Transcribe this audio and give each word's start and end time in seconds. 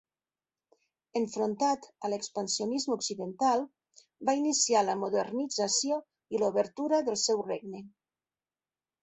Enfrontat 1.19 1.83
a 2.07 2.11
l'expansionisme 2.13 2.95
occidental, 3.01 3.61
va 4.31 4.35
iniciar 4.41 4.83
la 4.89 4.97
modernització 5.03 6.01
i 6.39 6.43
l'obertura 6.45 7.05
del 7.11 7.21
seu 7.27 7.47
regne. 7.53 7.85